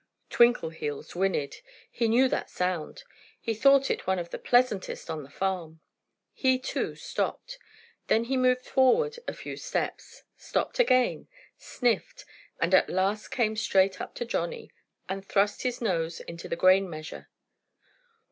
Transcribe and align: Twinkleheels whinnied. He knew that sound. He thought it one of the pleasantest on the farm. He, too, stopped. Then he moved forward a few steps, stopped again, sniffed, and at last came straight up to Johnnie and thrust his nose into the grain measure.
Twinkleheels 0.31 1.13
whinnied. 1.13 1.57
He 1.91 2.07
knew 2.07 2.27
that 2.27 2.49
sound. 2.49 3.03
He 3.39 3.53
thought 3.53 3.91
it 3.91 4.07
one 4.07 4.17
of 4.17 4.31
the 4.31 4.39
pleasantest 4.39 5.11
on 5.11 5.21
the 5.21 5.29
farm. 5.29 5.79
He, 6.33 6.57
too, 6.57 6.95
stopped. 6.95 7.59
Then 8.07 8.23
he 8.23 8.35
moved 8.35 8.63
forward 8.65 9.19
a 9.27 9.33
few 9.35 9.55
steps, 9.57 10.23
stopped 10.35 10.79
again, 10.79 11.27
sniffed, 11.59 12.25
and 12.59 12.73
at 12.73 12.89
last 12.89 13.27
came 13.27 13.55
straight 13.55 14.01
up 14.01 14.15
to 14.15 14.25
Johnnie 14.25 14.71
and 15.07 15.23
thrust 15.23 15.61
his 15.61 15.81
nose 15.81 16.19
into 16.21 16.49
the 16.49 16.55
grain 16.55 16.89
measure. 16.89 17.29